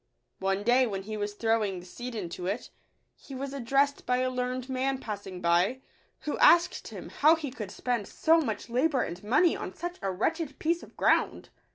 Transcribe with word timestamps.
One 0.39 0.63
day, 0.63 0.87
when 0.87 1.03
he 1.03 1.15
was 1.15 1.35
throwing 1.35 1.79
the 1.79 1.85
seed 1.85 2.15
into 2.15 2.47
it, 2.47 2.71
he 3.15 3.35
was 3.35 3.53
addressed 3.53 4.03
by 4.07 4.17
a 4.17 4.31
learned 4.31 4.67
man 4.67 4.97
passing 4.97 5.41
by, 5.41 5.81
who 6.21 6.39
asked 6.39 6.87
him 6.87 7.09
how 7.09 7.35
he 7.35 7.51
could 7.51 7.69
spend 7.69 8.07
so 8.07 8.41
mugh 8.41 8.65
labour 8.67 9.03
and 9.03 9.23
money 9.23 9.55
on 9.55 9.75
such 9.75 9.97
a 10.01 10.09
wretched 10.11 10.57
piece 10.57 10.81
of 10.81 10.97
ground 10.97 11.49